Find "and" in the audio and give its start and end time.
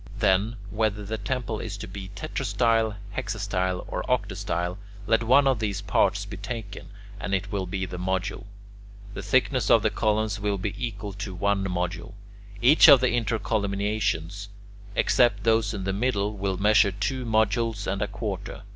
7.19-7.35, 17.85-18.01